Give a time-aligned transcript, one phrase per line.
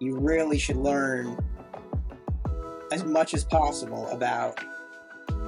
[0.00, 1.38] you really should learn
[2.90, 4.58] as much as possible about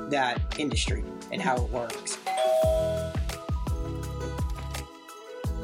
[0.09, 2.17] that industry and how it works.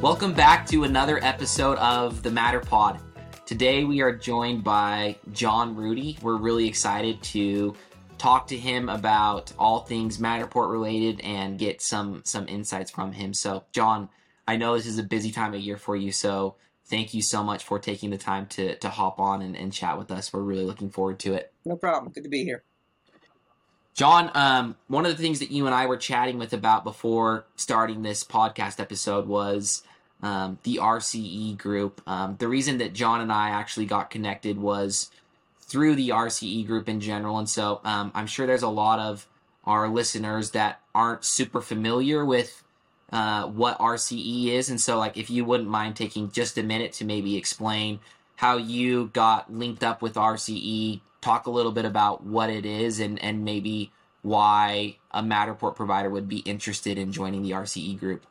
[0.00, 3.00] Welcome back to another episode of the Matterpod.
[3.46, 6.18] Today we are joined by John Rudy.
[6.20, 7.76] We're really excited to
[8.18, 13.32] talk to him about all things Matterport related and get some some insights from him.
[13.32, 14.08] So, John,
[14.48, 16.56] I know this is a busy time of year for you, so
[16.92, 19.98] thank you so much for taking the time to to hop on and, and chat
[19.98, 20.32] with us.
[20.32, 21.50] We're really looking forward to it.
[21.64, 22.12] No problem.
[22.12, 22.62] Good to be here.
[23.94, 27.46] John, um, one of the things that you and I were chatting with about before
[27.56, 29.82] starting this podcast episode was
[30.22, 32.00] um, the RCE group.
[32.06, 35.10] Um, the reason that John and I actually got connected was
[35.60, 37.38] through the RCE group in general.
[37.38, 39.26] And so um, I'm sure there's a lot of
[39.64, 42.62] our listeners that aren't super familiar with
[43.12, 44.70] uh, what RCE is.
[44.70, 48.00] And so, like, if you wouldn't mind taking just a minute to maybe explain
[48.36, 52.98] how you got linked up with RCE, talk a little bit about what it is
[53.00, 58.24] and, and maybe why a Matterport provider would be interested in joining the RCE group.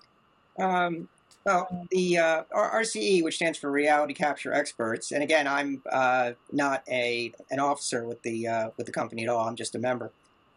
[0.60, 1.08] Um,
[1.46, 6.84] well, the uh, RCE, which stands for Reality Capture Experts, and again, I'm uh, not
[6.88, 9.48] a an officer with the uh, with the company at all.
[9.48, 10.12] I'm just a member.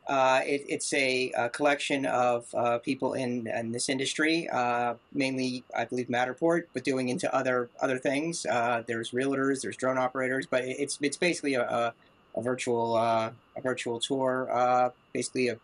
[0.06, 5.64] Uh, it, it's a, a, collection of uh, people in, in this industry, uh, mainly,
[5.74, 8.42] I believe, Matterport, but doing into other other things.
[8.42, 11.94] there's realtors, there's drone operators, but it's it's basically a, a,
[12.36, 13.32] a virtual a
[13.62, 15.58] virtual tour, basically a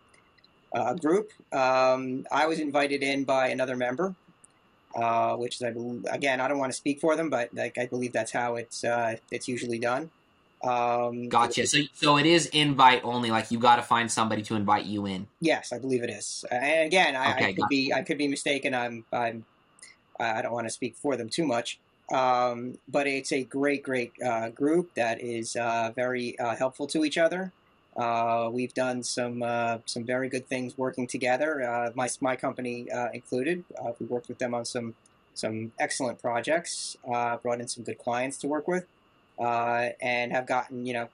[0.73, 1.33] a group.
[1.53, 4.15] Um, I was invited in by another member
[4.95, 7.79] uh, which is I believe, again I don't want to speak for them, but like
[7.79, 10.11] I believe that's how it's uh, it's usually done.
[10.63, 11.67] Um, gotcha.
[11.67, 13.31] So so it is invite only.
[13.31, 15.27] Like you got to find somebody to invite you in.
[15.41, 16.45] Yes, I believe it is.
[16.51, 17.69] And again, I, okay, I could gotcha.
[17.69, 18.75] be I could be mistaken.
[18.75, 19.45] I'm I'm
[20.19, 21.79] I don't want to speak for them too much.
[22.13, 27.05] Um, but it's a great, great uh, group that is uh, very uh, helpful to
[27.05, 27.53] each other.
[27.97, 31.63] Uh, we've done some uh, some very good things working together.
[31.63, 33.65] Uh, my my company uh, included.
[33.81, 34.95] Uh, we worked with them on some
[35.35, 36.97] some excellent projects.
[37.09, 38.87] Uh, brought in some good clients to work with,
[39.41, 41.09] Uh, and have gotten you know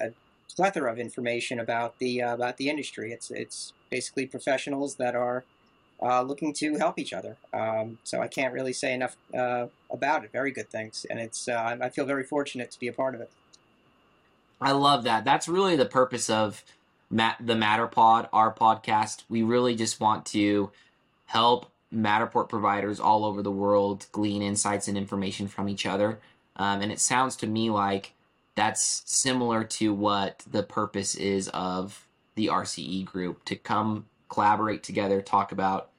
[0.00, 0.10] a
[0.54, 3.12] plethora of information about the uh, about the industry.
[3.12, 5.44] It's it's basically professionals that are
[6.02, 7.36] uh, looking to help each other.
[7.52, 10.32] Um, so I can't really say enough about it.
[10.32, 13.30] Very good things, and it's I feel very fortunate to be a part of it.
[14.60, 15.24] I love that.
[15.24, 16.64] That's really the purpose of
[17.10, 19.24] Matt, the Matterpod, our podcast.
[19.28, 20.70] We really just want to
[21.26, 26.20] help Matterport providers all over the world glean insights and information from each other.
[26.56, 28.14] Um, and it sounds to me like
[28.54, 35.20] that's similar to what the purpose is of the RCE group to come collaborate together,
[35.22, 35.90] talk about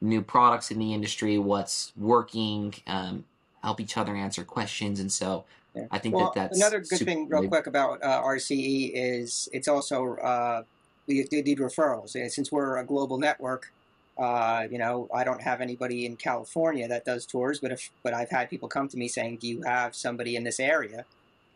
[0.00, 3.24] new products in the industry, what's working, um,
[3.62, 5.00] help each other answer questions.
[5.00, 5.44] And so
[5.74, 5.86] yeah.
[5.90, 9.68] I think well, that that's another good thing, real quick about uh, RCE is it's
[9.68, 10.62] also uh,
[11.06, 12.14] we did referrals.
[12.14, 13.72] And since we're a global network,
[14.18, 18.14] uh, you know, I don't have anybody in California that does tours, but if but
[18.14, 21.04] I've had people come to me saying, "Do you have somebody in this area?"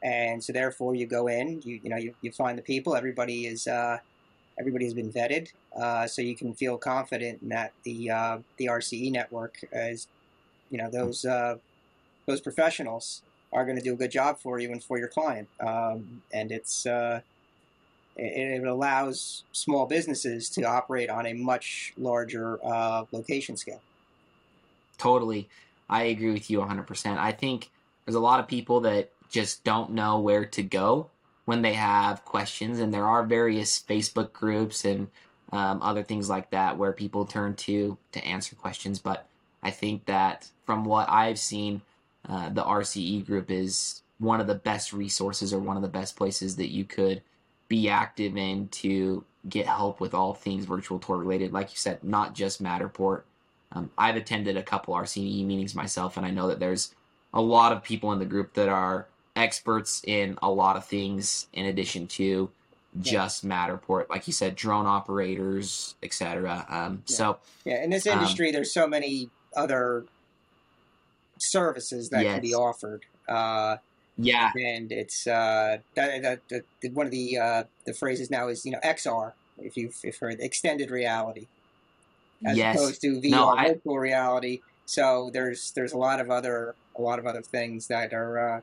[0.02, 2.94] And so therefore, you go in, you you know, you, you find the people.
[2.94, 3.98] Everybody is uh,
[4.58, 9.10] everybody has been vetted, uh, so you can feel confident that the uh, the RCE
[9.10, 10.06] network is,
[10.70, 11.22] you know, those
[12.26, 13.22] those professionals
[13.52, 15.48] are going to do a good job for you and for your client.
[15.60, 16.86] Um, and it's
[18.20, 23.80] it, it, allows small businesses to operate on a much larger uh, location scale.
[24.98, 25.48] Totally,
[25.88, 27.16] I agree with you 100%.
[27.16, 27.70] I think
[28.04, 31.08] there's a lot of people that just don't know where to go
[31.46, 35.08] when they have questions, and there are various Facebook groups and
[35.52, 38.98] um, other things like that where people turn to to answer questions.
[38.98, 39.26] But
[39.62, 41.82] I think that from what I've seen,
[42.28, 46.14] uh, the RCE group is one of the best resources or one of the best
[46.14, 47.22] places that you could
[47.70, 51.52] be active in to get help with all things virtual tour related.
[51.52, 53.22] Like you said, not just Matterport.
[53.72, 56.94] Um, I've attended a couple RCE meetings myself, and I know that there's
[57.32, 61.46] a lot of people in the group that are experts in a lot of things
[61.52, 62.50] in addition to
[63.00, 66.66] just Matterport, like you said, drone operators, etc.
[66.68, 67.16] Um, yeah.
[67.16, 70.04] So yeah, in this industry, um, there's so many other
[71.38, 72.34] services that yes.
[72.34, 73.04] can be offered.
[73.28, 73.76] Uh,
[74.24, 78.64] yeah, and it's uh, that, that, that, one of the uh, the phrases now is
[78.64, 81.46] you know XR if you've if heard extended reality
[82.44, 82.76] as yes.
[82.76, 84.60] opposed to VR no, virtual reality.
[84.86, 88.60] So there's there's a lot of other a lot of other things that are uh,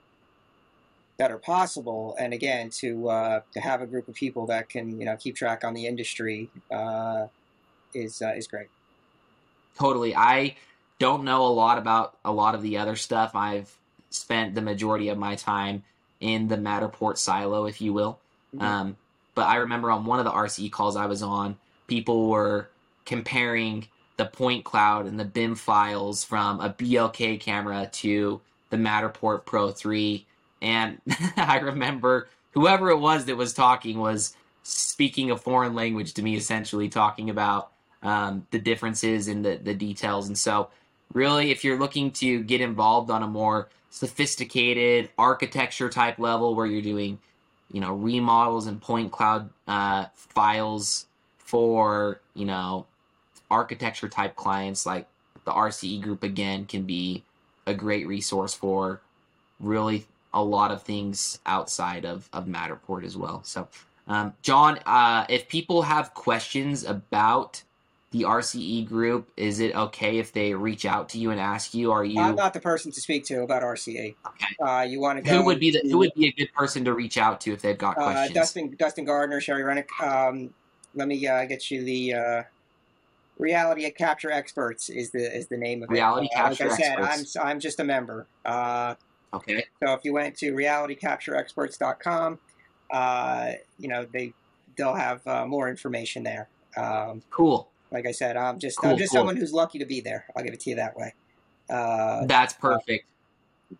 [1.17, 2.15] that are possible.
[2.19, 5.35] And again, to uh, to have a group of people that can you know keep
[5.35, 7.27] track on the industry uh,
[7.93, 8.67] is uh, is great.
[9.77, 10.55] Totally, I
[10.99, 13.35] don't know a lot about a lot of the other stuff.
[13.35, 13.76] I've
[14.09, 15.83] spent the majority of my time
[16.19, 18.19] in the Matterport silo, if you will.
[18.55, 18.65] Mm-hmm.
[18.65, 18.97] Um,
[19.35, 21.57] but I remember on one of the RCE calls I was on,
[21.87, 22.69] people were
[23.05, 23.87] comparing
[24.17, 29.71] the point cloud and the BIM files from a BLK camera to the Matterport Pro
[29.71, 30.25] 3.
[30.61, 30.99] And
[31.37, 36.35] I remember whoever it was that was talking was speaking a foreign language to me,
[36.35, 37.71] essentially talking about
[38.03, 40.27] um, the differences in the, the details.
[40.27, 40.69] And so,
[41.13, 46.65] really, if you're looking to get involved on a more sophisticated architecture type level where
[46.65, 47.19] you're doing,
[47.71, 51.07] you know, remodels and point cloud uh, files
[51.37, 52.85] for, you know,
[53.49, 55.07] architecture type clients like
[55.45, 57.23] the RCE group again can be
[57.65, 59.01] a great resource for
[59.59, 63.41] really a lot of things outside of, of Matterport as well.
[63.43, 63.67] So,
[64.07, 67.63] um, John, uh, if people have questions about
[68.17, 71.91] the RCE group, is it okay if they reach out to you and ask you?
[71.91, 72.19] Are you?
[72.19, 74.15] I'm not the person to speak to about RCE.
[74.27, 74.45] Okay.
[74.59, 75.37] Uh, you want to go?
[75.37, 77.61] Who would be the Who would be a good person to reach out to if
[77.61, 78.33] they've got uh, questions?
[78.33, 79.89] Dustin Dustin Gardner, Sherry Rennick.
[80.01, 80.53] Um,
[80.95, 82.43] let me uh, get you the uh,
[83.37, 86.35] Reality Capture Experts is the is the name of Reality it.
[86.35, 87.37] Capture uh, like I said, Experts.
[87.37, 88.27] I'm I'm just a member.
[88.45, 88.95] Uh,
[89.33, 89.65] okay.
[89.83, 92.39] So if you went to realitycaptureexperts.com,
[92.91, 94.33] uh, you know they
[94.75, 96.49] they'll have uh, more information there.
[96.75, 97.69] Um, cool.
[97.91, 99.19] Like I said, I'm just cool, I'm just cool.
[99.19, 100.25] someone who's lucky to be there.
[100.35, 101.13] I'll give it to you that way.
[101.69, 103.05] Uh, That's perfect.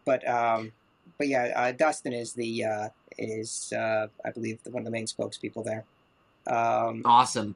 [0.06, 0.72] but um,
[1.18, 5.06] but yeah, uh, Dustin is the uh, is uh, I believe one of the main
[5.06, 5.86] spokespeople there.
[6.48, 7.56] Um, awesome.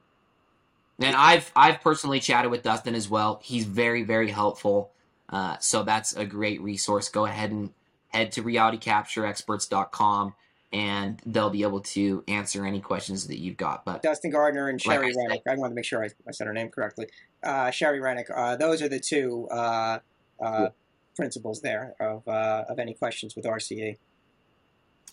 [0.98, 3.40] And I've I've personally chatted with Dustin as well.
[3.42, 4.90] He's very very helpful.
[5.28, 7.08] Uh, so that's a great resource.
[7.08, 7.70] Go ahead and
[8.08, 10.34] head to realitycaptureexperts.com
[10.72, 13.84] and they'll be able to answer any questions that you've got.
[13.84, 16.32] But Dustin Gardner and Sherry like I Rennick, I want to make sure I, I
[16.32, 17.06] said her name correctly.
[17.42, 19.98] Uh, Sherry Rennick, uh, those are the two uh,
[20.42, 20.68] uh
[21.14, 23.98] principles there of uh, of any questions with RCE.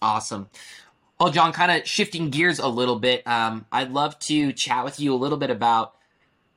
[0.02, 0.50] Awesome.
[1.20, 5.02] Well, John, kind of shifting gears a little bit, um, I'd love to chat with
[5.02, 5.96] you a little bit about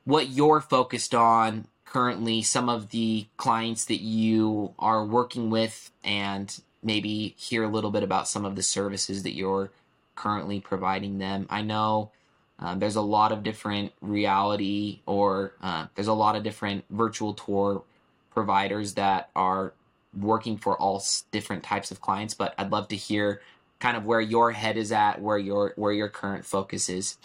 [0.05, 6.61] what you're focused on currently, some of the clients that you are working with, and
[6.83, 9.71] maybe hear a little bit about some of the services that you're
[10.15, 11.47] currently providing them.
[11.49, 12.11] I know
[12.59, 17.35] um, there's a lot of different reality or uh, there's a lot of different virtual
[17.35, 17.83] tour
[18.31, 19.73] providers that are
[20.19, 23.41] working for all different types of clients, but I'd love to hear
[23.83, 27.19] kind of where your head is at, where your where your current focus is?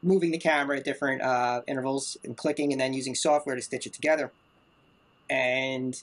[0.02, 3.86] moving the camera at different uh, intervals and clicking, and then using software to stitch
[3.86, 4.32] it together.
[5.30, 6.02] And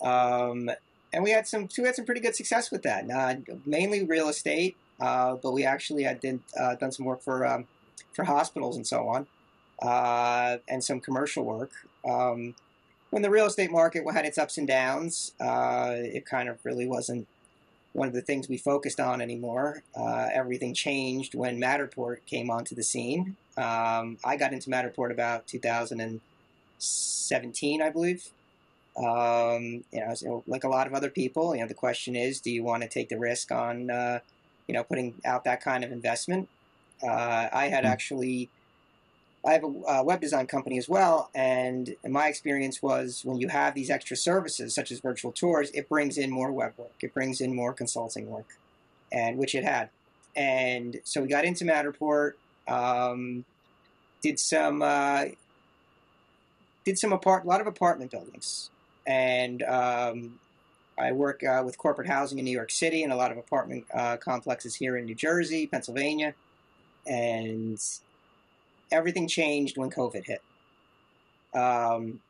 [0.00, 0.70] um,
[1.12, 3.06] and we had some we had some pretty good success with that.
[3.66, 7.66] Mainly real estate, uh, but we actually had did, uh, done some work for um,
[8.12, 9.26] for hospitals and so on,
[9.82, 11.70] uh, and some commercial work.
[12.08, 12.54] Um,
[13.10, 16.86] when the real estate market had its ups and downs, uh, it kind of really
[16.86, 17.26] wasn't
[17.92, 19.82] one of the things we focused on anymore.
[19.94, 23.36] Uh, everything changed when Matterport came onto the scene.
[23.56, 28.30] Um, I got into Matterport about 2017, I believe.
[28.96, 32.40] Um, you know, so like a lot of other people, you know, the question is,
[32.40, 34.20] do you want to take the risk on, uh,
[34.66, 36.48] you know, putting out that kind of investment?
[37.02, 37.92] Uh, I had mm-hmm.
[37.92, 38.50] actually
[39.44, 43.48] I have a, a, web design company as well, and my experience was when you
[43.48, 47.12] have these extra services such as virtual tours, it brings in more web work, it
[47.12, 48.46] brings in more consulting work,
[49.10, 49.90] and which it had.
[50.36, 52.34] And so we got into Matterport,
[52.68, 53.44] um,
[54.22, 55.24] did some uh,
[56.84, 58.70] did some apart a lot of apartment buildings,
[59.06, 60.38] and um,
[60.98, 63.84] I work uh, with corporate housing in New York City and a lot of apartment
[63.94, 66.34] uh, complexes here in New Jersey, Pennsylvania,
[67.06, 67.82] and
[68.90, 70.42] everything changed when COVID hit.
[71.54, 72.20] Um,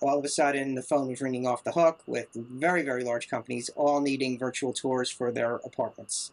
[0.00, 3.28] all of a sudden, the phone was ringing off the hook with very, very large
[3.28, 6.32] companies all needing virtual tours for their apartments.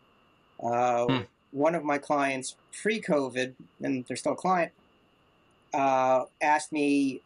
[0.61, 1.17] Uh, hmm.
[1.51, 4.71] One of my clients pre COVID, and they're still a client,
[5.73, 7.21] uh, asked me,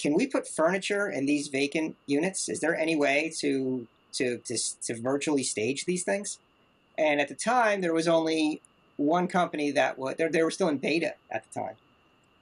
[0.00, 2.48] Can we put furniture in these vacant units?
[2.48, 6.38] Is there any way to, to, to, to virtually stage these things?
[6.96, 8.62] And at the time, there was only
[8.96, 11.76] one company that was they were still in beta at the time,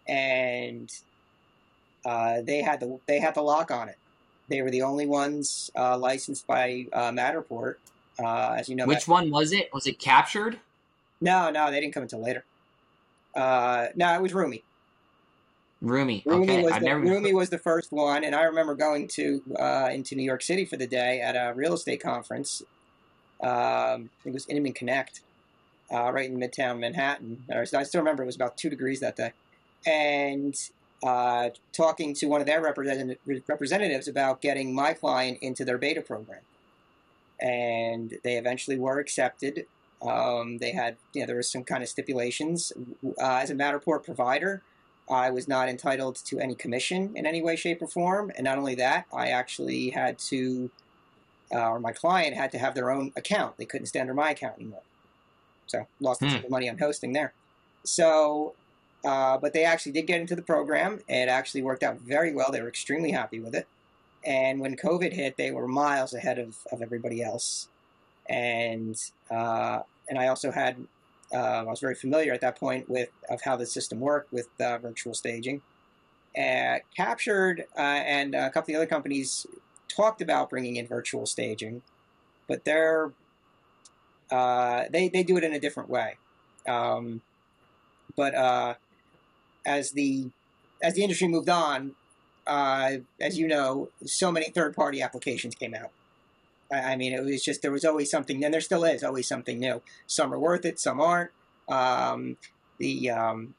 [0.09, 0.93] and
[2.05, 3.97] uh, they had the they had the lock on it.
[4.49, 7.77] They were the only ones uh, licensed by uh, Matterport.
[8.19, 9.71] Uh, as you know, which one was it?
[9.73, 10.59] Was it Captur3D?
[11.21, 12.45] No, no, they didn't come until later.
[13.35, 14.62] Uh, no, it was Rooomy.
[15.82, 16.25] Rooomy.
[16.25, 16.62] Rooomy okay.
[16.62, 17.00] was I've the, never...
[17.04, 20.64] Rooomy was the first one, and I remember going to uh, into New York City
[20.64, 22.62] for the day at a real estate conference.
[23.40, 25.20] Um, it was Inman Connect,
[25.92, 27.44] uh, right in Midtown Manhattan.
[27.54, 29.32] I still remember it was about two degrees that day,
[29.87, 30.56] and
[31.04, 36.02] uh, talking to one of their representative, representatives about getting my client into their beta
[36.02, 36.40] program,
[37.40, 39.66] and they eventually were accepted.
[40.02, 42.73] Um, they had, you know, there was some kind of stipulations
[43.20, 44.62] uh, as a Matterport provider.
[45.11, 48.33] I was not entitled to any commission in any way, shape, or form.
[48.37, 50.71] And not only that, I actually had to,
[51.53, 53.57] uh, or my client had to have their own account.
[53.57, 54.83] They couldn't stay under my account anymore.
[55.67, 56.29] So lost hmm.
[56.29, 57.33] the money on hosting there.
[57.85, 58.55] So,
[59.05, 61.00] uh, but they actually did get into the program.
[61.09, 62.50] It actually worked out very well.
[62.50, 63.67] They were extremely happy with it.
[64.25, 67.69] And when COVID hit, they were miles ahead of, of everybody else.
[68.29, 69.00] And
[69.31, 70.77] uh, and I also had
[71.32, 74.49] uh, I was very familiar at that point with of how the system worked with
[74.61, 75.62] uh, virtual staging.
[76.38, 79.47] Uh, captured uh, and a couple of the other companies
[79.88, 81.82] talked about bringing in virtual staging,
[82.47, 83.12] but they're
[84.30, 86.16] uh, they they do it in a different way.
[86.66, 87.23] Um,
[88.16, 88.75] but uh,
[89.66, 90.30] as the
[90.82, 91.94] as the industry moved on,
[92.47, 95.90] as you know, so many third party applications came out.
[96.70, 99.58] I mean, it was just there was always something, and there still is always something
[99.58, 99.82] new.
[100.06, 101.30] Some are worth it, some aren't.
[101.68, 102.37] Um,
[102.78, 103.54] the um,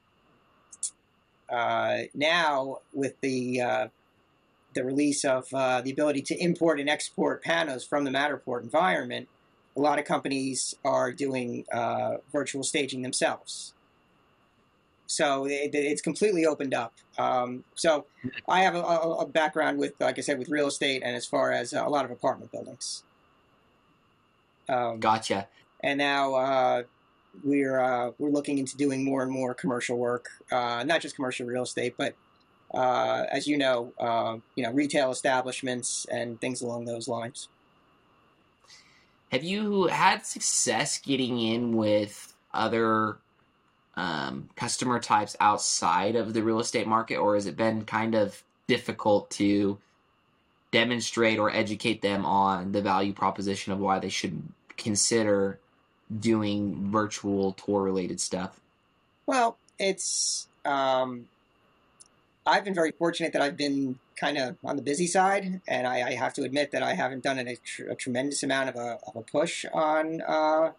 [1.49, 3.87] uh, now with the uh,
[4.75, 9.27] the release of uh, the ability to import and export panos from the Matterport environment,
[9.75, 13.73] a lot of companies are doing uh, virtual staging themselves.
[15.09, 16.93] So it, it's completely opened up.
[17.17, 18.05] Um, so
[18.47, 21.51] I have a, a, background with, like I said, with real estate and as far
[21.51, 23.01] as a lot of apartment buildings.
[24.69, 25.47] Um, gotcha.
[25.81, 26.83] And now uh,
[27.43, 31.47] we're uh, we're looking into doing more and more commercial work, uh, not just commercial
[31.47, 32.13] real estate, but
[32.75, 37.47] uh, as you know, uh, you know, retail establishments and things along those lines.
[39.31, 43.17] Have you had success getting in with other
[43.99, 48.41] um, customer types outside of the real estate market, or has it been kind of
[48.65, 49.77] difficult to
[50.71, 54.41] demonstrate or educate them on the value proposition of why they should
[54.77, 55.59] consider
[56.17, 58.61] doing virtual tour related stuff?
[59.25, 61.27] Well, it's um,
[62.45, 66.07] I've been very fortunate that I've been kind of on the busy side, and I,
[66.07, 68.99] I have to admit that I haven't done a, tr- a tremendous amount of a,
[69.07, 70.71] of a push on uh,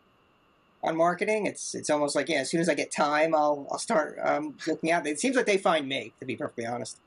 [0.82, 1.46] on marketing.
[1.46, 4.56] It's it's almost like yeah, as soon as I get time, I'll I'll start um,
[4.66, 5.06] looking out.
[5.06, 6.98] It seems like they find me, to be perfectly honest.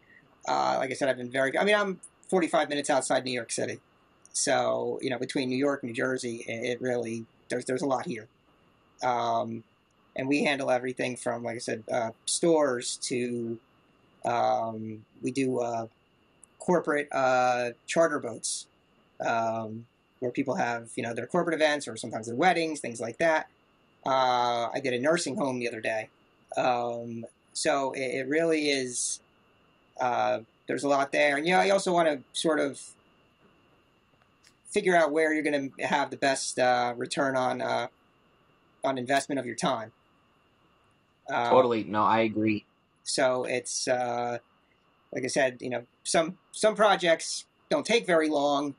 [0.47, 1.57] Uh, like I said, I've been very.
[1.57, 1.99] I mean, I'm
[2.29, 3.79] 45 minutes outside New York City,
[4.31, 8.05] so you know between New York and New Jersey, it really there's there's a lot
[8.05, 8.27] here.
[9.03, 9.63] Um,
[10.15, 13.57] and we handle everything from like I said, uh, stores to
[14.25, 15.87] um, we do uh,
[16.59, 18.67] corporate uh, charter boats.
[19.25, 19.85] Um,
[20.23, 23.47] where people have, you know, their corporate events or sometimes their weddings, things like that.
[24.05, 26.09] Uh, I did a nursing home the other day.
[26.57, 29.21] Um, so it, it, really is,
[29.99, 31.37] uh, there's a lot there.
[31.37, 32.81] And, you know, I also want to sort of
[34.69, 37.87] figure out where you're going to have the best uh, return on uh,
[38.83, 39.91] on investment of your time.
[41.29, 41.83] Uh, totally.
[41.85, 42.65] No, I agree.
[43.03, 44.39] So it's, uh,
[45.13, 48.75] like I said, you know, some some projects don't take very long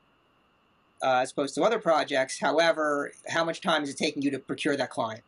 [1.05, 2.41] uh, as opposed to other projects.
[2.41, 5.23] However, how much time is it taking you to procure that client?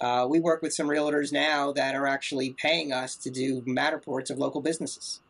[0.00, 4.30] Uh, we work with some realtors now that are actually paying us to do Matterports
[4.30, 5.20] of local businesses.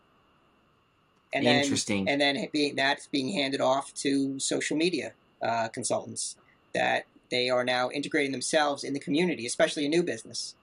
[1.33, 2.05] And Interesting.
[2.05, 5.13] Then, and then being, that's being handed off to social media
[5.43, 6.37] uh, consultants
[6.75, 10.55] that they are now integrating themselves in the community, especially a new business.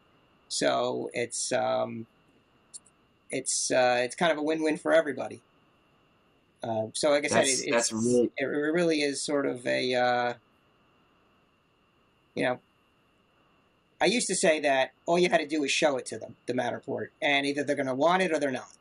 [0.47, 2.05] So it's um,
[3.31, 5.41] it's uh, it's kind of a win-win for everybody.
[6.61, 8.31] Uh, so, like I said, it, really...
[8.37, 10.33] it really is sort of a, uh,
[12.35, 12.59] you know,
[14.01, 16.35] I used to say that all you had to do was show it to them,
[16.45, 18.71] the Matterport, and either they're going to want it or they're not.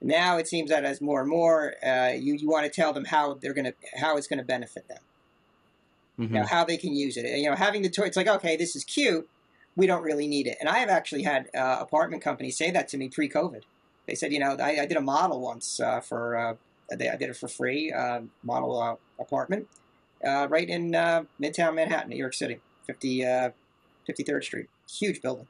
[0.00, 3.04] Now it seems that as more and more, uh, you, you want to tell them
[3.04, 4.98] how they're going to how it's going to benefit them.
[6.18, 6.34] Mm-hmm.
[6.34, 7.26] You know, how they can use it.
[7.38, 9.28] You know, having the toy, it's like okay, this is cute.
[9.76, 10.58] We don't really need it.
[10.60, 13.62] And I have actually had uh, apartment companies say that to me pre-COVID.
[14.06, 16.54] They said, you know, I, I did a model once uh, for, uh,
[16.92, 19.68] I did it for free, uh, model uh, apartment,
[20.24, 23.20] uh, right in uh, Midtown Manhattan, New York City, 50,
[24.08, 25.46] 53rd Street, huge building.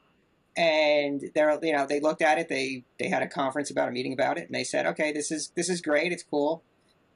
[0.55, 2.47] And they're, you know, they looked at it.
[2.47, 5.31] They they had a conference about a meeting about it, and they said, okay, this
[5.31, 6.11] is this is great.
[6.11, 6.61] It's cool.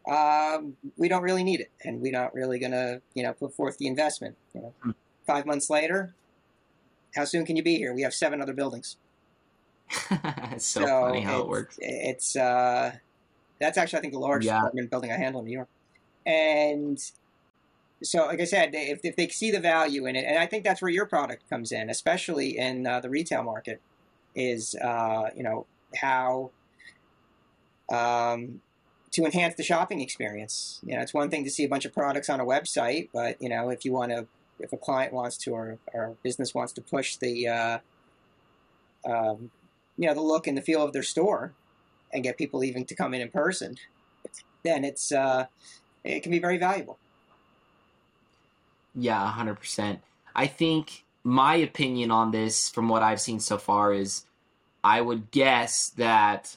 [0.10, 3.78] Um, we don't really need it, and we're not really gonna, you know, put forth
[3.78, 4.38] the investment.
[4.56, 4.94] You know,
[5.28, 6.16] Five months later,
[7.16, 7.94] how soon can you be here?
[7.94, 8.96] We have seven other buildings.
[10.52, 11.78] it's so, so, funny how it works.
[11.82, 12.94] It's uh,
[13.60, 14.60] that's actually I think the largest yeah.
[14.60, 15.70] apartment building I handle in New York,
[16.26, 17.00] and
[18.04, 20.64] so like I said, if if they see the value in it, and I think
[20.64, 23.82] that's where your product comes in, especially in uh, the retail market,
[24.36, 25.66] is uh, you know
[25.96, 26.52] how
[27.90, 28.62] um,
[29.12, 30.80] to enhance the shopping experience.
[30.86, 33.42] You know, it's one thing to see a bunch of products on a website, but
[33.42, 34.28] you know, if you want to,
[34.60, 37.80] if a client wants to, or, or business wants to push the, uh,
[39.06, 39.52] um,
[39.98, 41.54] you know, the look and the feel of their store,
[42.14, 43.76] and get people even to come in in person,
[44.64, 45.46] then it's uh,
[46.04, 46.98] it can be very valuable.
[48.96, 50.02] Yeah, hundred percent.
[50.36, 54.26] I think my opinion on this, from what I've seen so far, is
[54.84, 56.56] I would guess that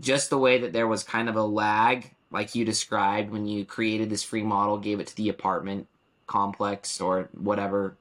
[0.00, 3.64] just the way that there was kind of a lag, like you described, when you
[3.64, 5.86] created this free model, gave it to the apartment
[6.26, 7.96] complex or whatever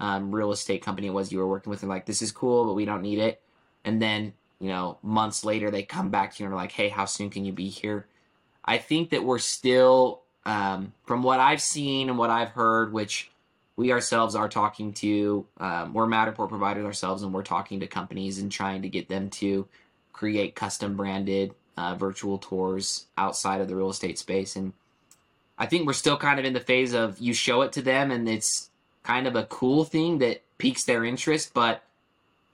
[0.00, 2.64] um, real estate company it was you were working with, and like, this is cool,
[2.64, 3.40] but we don't need it.
[3.84, 6.88] And then, you know, months later, they come back to you and are like, hey,
[6.88, 8.06] how soon can you be here?
[8.64, 13.30] I think that we're still, um, from what I've seen and what I've heard, which
[13.76, 18.38] we ourselves are talking to, um, we're Matterport providers ourselves, and we're talking to companies
[18.38, 19.66] and trying to get them to
[20.12, 24.56] create custom branded uh, virtual tours outside of the real estate space.
[24.56, 24.72] And
[25.58, 28.10] I think we're still kind of in the phase of you show it to them
[28.10, 28.70] and it's
[29.02, 31.82] kind of a cool thing that piques their interest, but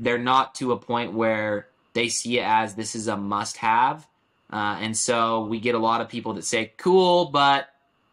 [0.00, 4.07] they're not to a point where they see it as this is a must have.
[4.52, 7.69] Uh, and so we get a lot of people that say, cool, but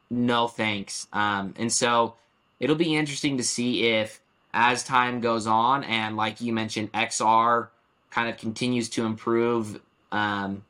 [0.10, 1.08] no thanks.
[1.14, 2.16] Um, and so
[2.60, 4.22] it'll be interesting to see if
[4.54, 7.70] as time goes on and like you mentioned, XR
[8.12, 9.80] kind of continues to improve.
[10.12, 10.64] Um,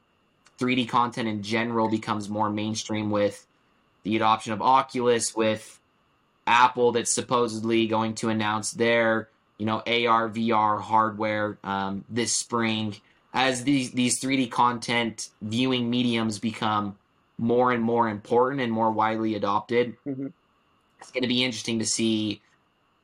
[0.59, 3.45] 3D content in general becomes more mainstream with
[4.03, 5.79] the adoption of Oculus, with
[6.47, 12.95] Apple that's supposedly going to announce their you know AR VR hardware um, this spring.
[13.33, 16.97] As these these 3D content viewing mediums become
[17.37, 20.27] more and more important and more widely adopted, mm-hmm.
[20.99, 22.41] it's going to be interesting to see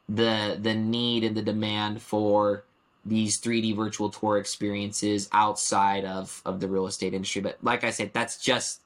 [0.09, 2.63] the the need and the demand for
[3.05, 7.41] these 3D virtual tour experiences outside of of the real estate industry.
[7.41, 8.81] But like I said, that's just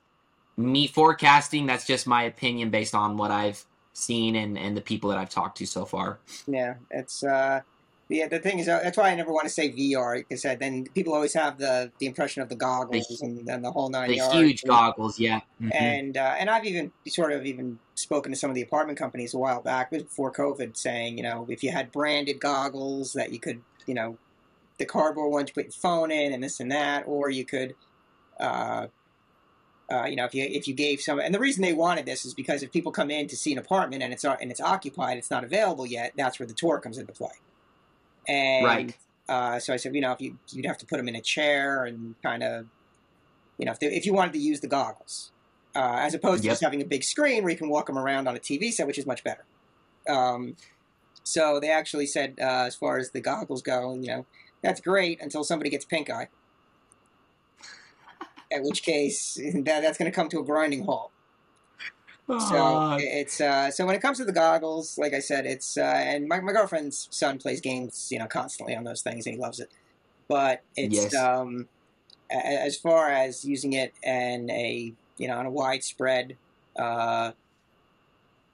[0.57, 1.65] me forecasting.
[1.65, 3.63] That's just my opinion based on what I've
[3.97, 6.19] seen and and the people that I've talked to so far.
[6.47, 7.61] Yeah, it's uh
[8.09, 10.55] yeah, the thing is, uh, that's why I never want to say VR because uh,
[10.55, 13.89] then people always have the the impression of the goggles the, and, and, the whole
[13.89, 14.33] nine the yards.
[14.33, 15.41] huge and, goggles, yeah.
[15.61, 15.69] Mm-hmm.
[15.73, 19.33] And uh, and I've even sort of even spoken to some of the apartment companies
[19.33, 23.39] a while back before COVID, saying you know if you had branded goggles that you
[23.39, 24.17] could you know,
[24.77, 27.73] the cardboard ones you put your phone in and this and that, or you could,
[28.39, 28.87] uh,
[29.91, 32.25] uh, you know, if you if you gave some, and the reason they wanted this
[32.25, 35.17] is because if people come in to see an apartment and it's and it's occupied,
[35.17, 36.13] it's not available yet.
[36.17, 37.31] That's where the tour comes into play.
[38.27, 38.97] And right.
[39.29, 41.21] Uh, so I said, you know, if you you'd have to put them in a
[41.21, 42.65] chair and kind of,
[43.57, 45.31] you know, if they, if you wanted to use the goggles,
[45.75, 48.27] uh, as opposed to just having a big screen where you can walk them around
[48.27, 49.45] on a TV set, which is much better.
[50.09, 50.55] Um,
[51.23, 54.25] so they actually said, uh, as far as the goggles go, you know,
[54.63, 56.29] that's great until somebody gets pink eye.
[58.51, 61.11] At which case, that, that's going to come to a grinding halt.
[62.27, 65.81] So it's uh, so when it comes to the goggles, like I said, it's uh,
[65.81, 69.41] and my, my girlfriend's son plays games, you know, constantly on those things, and he
[69.41, 69.71] loves it.
[70.27, 71.15] But it's yes.
[71.15, 71.69] um,
[72.29, 76.35] as far as using it in a you know on a widespread
[76.77, 77.31] uh,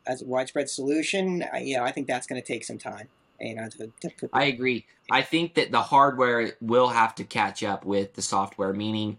[0.05, 3.07] as a widespread solution, I, you know, I think that's going to take some time.
[3.39, 4.85] You know, to, to put I agree.
[5.11, 8.71] I think that the hardware will have to catch up with the software.
[8.71, 9.17] Meaning,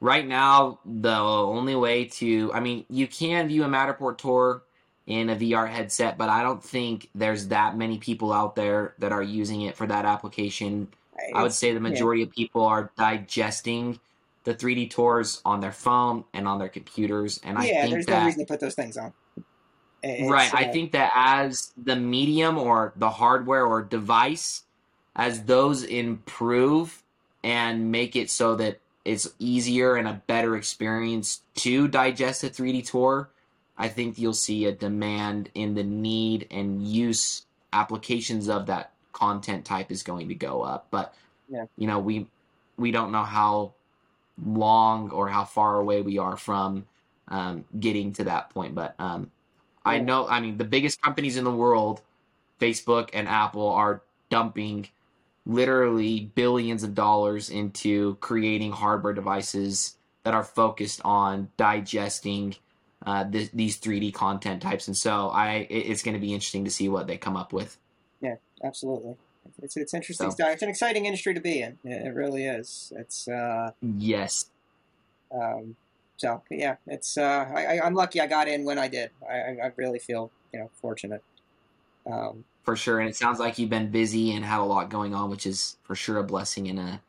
[0.00, 4.62] right now, the only way to, I mean, you can view a Matterport tour
[5.06, 9.12] in a VR headset, but I don't think there's that many people out there that
[9.12, 10.88] are using it for that application.
[11.16, 12.26] It's, I would say the majority yeah.
[12.26, 14.00] of people are digesting
[14.44, 18.20] the 3D tours on their phone and on their computers, and I think there's that,
[18.20, 19.12] no reason to put those things on.
[20.02, 20.52] It's, right.
[20.52, 24.62] Uh, I think that as the medium or the hardware or device,
[25.16, 27.02] as those improve
[27.42, 32.90] and make it so that it's easier and a better experience to digest a 3D
[32.90, 33.30] tour,
[33.78, 39.64] I think you'll see a demand in the need and use applications of that content
[39.64, 40.88] type is going to go up.
[40.90, 41.14] But
[41.48, 41.66] yeah.
[41.78, 42.26] you know, we
[42.76, 43.74] we don't know how
[44.44, 46.86] long or how far away we are from
[47.28, 48.74] um, getting to that point.
[48.74, 49.30] But um,
[49.84, 52.02] I know, I mean, the biggest companies in the world,
[52.60, 54.88] Facebook and Apple, are dumping
[55.46, 62.56] literally billions of dollars into creating hardware devices that are focused on digesting
[63.06, 64.88] uh, th- these 3D content types.
[64.88, 67.78] And so I, it's going to be interesting to see what they come up with.
[68.20, 69.14] Yeah, absolutely.
[69.62, 70.48] It's it's interesting so, stuff.
[70.50, 71.78] It's an exciting industry to be in.
[71.84, 72.92] It really is.
[72.96, 74.46] It's uh, yes.
[75.32, 75.76] Um,
[76.16, 79.10] so yeah, it's uh, I, I'm lucky I got in when I did.
[79.28, 81.22] I, I really feel you know fortunate.
[82.10, 85.14] Um, for sure, and it sounds like you've been busy and had a lot going
[85.14, 87.00] on, which is for sure a blessing and a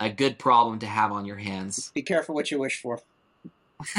[0.00, 1.90] a good problem to have on your hands.
[1.94, 3.00] Be careful what you wish for.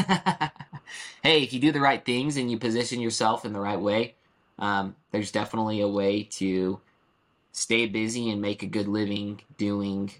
[1.23, 4.15] hey, if you do the right things and you position yourself in the right way,
[4.59, 6.79] um, there's definitely a way to
[7.51, 10.11] stay busy and make a good living doing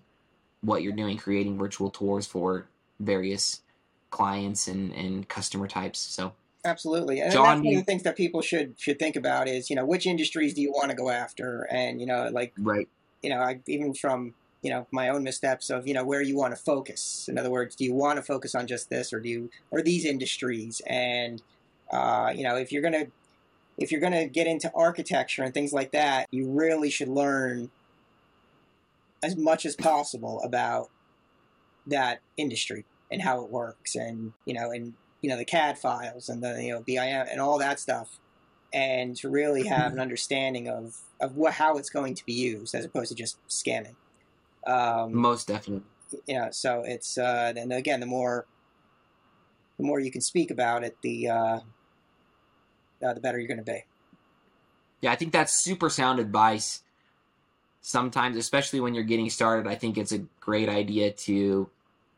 [0.62, 2.68] what you're doing, creating virtual tours for
[3.00, 3.62] various
[4.10, 6.00] clients and, and customer types.
[6.00, 6.34] So
[6.66, 9.70] absolutely, and John, that's one of the things that people should should think about is
[9.70, 12.88] you know which industries do you want to go after, and you know like right,
[13.22, 16.36] you know I, even from you know my own missteps of you know where you
[16.36, 17.28] want to focus.
[17.30, 19.82] In other words, do you want to focus on just this, or do you or
[19.82, 20.82] these industries?
[20.88, 21.42] And
[21.92, 23.08] uh, you know if you're gonna
[23.78, 27.70] if you're gonna get into architecture and things like that, you really should learn
[29.24, 30.90] as much as possible about
[31.88, 36.30] that industry and how it works and you know and you know the CAD files
[36.30, 38.20] and the you know BIM and all that stuff
[38.74, 42.76] and to really have an understanding of of what how it's going to be used
[42.76, 43.96] as opposed to just scanning.
[44.68, 45.88] Um, Most definitely.
[46.28, 46.50] Yeah.
[46.52, 48.46] So it's uh, and again the more
[49.78, 51.60] the more you can speak about it, the uh,
[53.04, 53.84] uh, the better you're going to be.
[55.02, 56.82] Yeah, I think that's super sound advice.
[57.82, 61.70] Sometimes, especially when you're getting started, I think it's a great idea to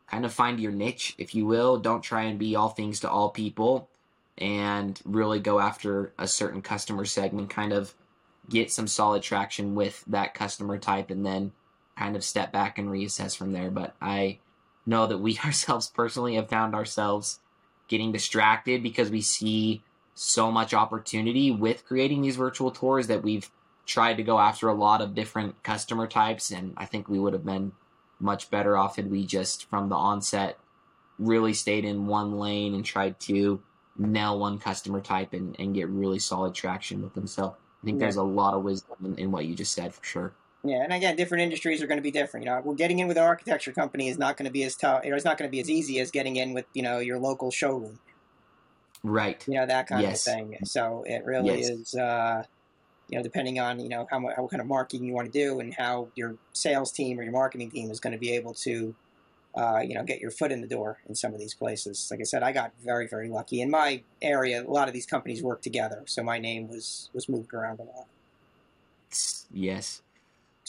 [0.09, 1.77] kind of find your niche, if you will.
[1.77, 3.89] Don't try and be all things to all people
[4.37, 7.93] and really go after a certain customer segment, kind of
[8.49, 11.51] get some solid traction with that customer type and then
[11.97, 13.71] kind of step back and reassess from there.
[13.71, 14.39] But I
[14.85, 17.39] know that we ourselves personally have found ourselves
[17.87, 19.81] getting distracted because we see
[20.13, 23.49] so much opportunity with creating these virtual tours that we've
[23.85, 27.33] tried to go after a lot of different customer types and I think we would
[27.33, 27.71] have been
[28.19, 30.57] much better off had we just from the onset
[31.19, 33.61] really stayed in one lane and tried to
[33.97, 37.27] nail one customer type and, and get really solid traction with them.
[37.27, 38.05] So I think yeah.
[38.05, 40.33] there's a lot of wisdom in, in, what you just said for sure.
[40.63, 42.45] Yeah, and again, different industries are going to be different.
[42.45, 44.75] You know, we're getting in with an architecture company is not going to be as
[44.75, 45.01] tough.
[45.03, 47.51] It's not going to be as easy as getting in with you know your local
[47.51, 47.99] showroom.
[49.03, 49.43] Right.
[49.47, 50.27] You know that kind yes.
[50.27, 50.57] of thing.
[50.65, 51.69] So it really yes.
[51.69, 51.95] is.
[51.95, 52.43] Uh,
[53.09, 55.59] you know, depending on you know how what kind of marketing you want to do
[55.59, 58.93] and how your sales team or your marketing team is going to be able to,
[59.55, 62.07] uh, you know, get your foot in the door in some of these places.
[62.11, 64.63] Like I said, I got very very lucky in my area.
[64.63, 67.83] A lot of these companies work together, so my name was was moved around a
[67.83, 68.07] lot.
[69.51, 70.01] Yes.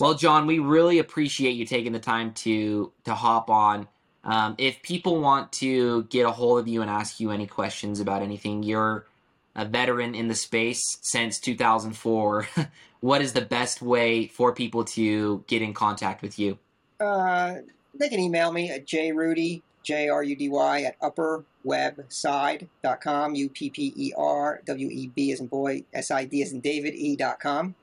[0.00, 3.88] Well, John, we really appreciate you taking the time to to hop on.
[4.24, 7.98] Um, if people want to get a hold of you and ask you any questions
[7.98, 9.06] about anything, you're
[9.54, 12.48] a veteran in the space since 2004.
[13.00, 16.58] what is the best way for people to get in contact with you?
[17.00, 17.54] Uh,
[17.94, 23.70] they can email me at jrudy, J R U D Y, at upperwebside.com, U P
[23.70, 26.94] P E R W E B as in boy, S I D as in David,
[26.94, 27.74] E.com.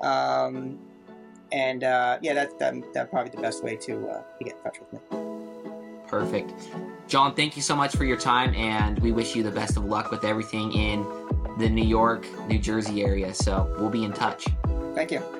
[0.00, 0.78] Um,
[1.52, 4.62] and uh, yeah, that's that, that's probably the best way to, uh, to get in
[4.62, 5.00] touch with me.
[6.06, 6.52] Perfect.
[7.10, 9.84] John, thank you so much for your time, and we wish you the best of
[9.84, 11.04] luck with everything in
[11.58, 13.34] the New York, New Jersey area.
[13.34, 14.46] So we'll be in touch.
[14.94, 15.39] Thank you.